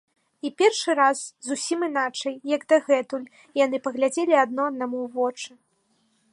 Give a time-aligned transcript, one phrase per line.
[0.47, 1.19] І першы раз,
[1.49, 3.29] зусім іначай, як дагэтуль,
[3.65, 5.51] яны паглядзелі адно аднаму ў вочы.